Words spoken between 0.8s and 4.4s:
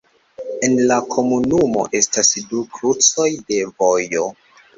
la komunumo estas du krucoj de vojo.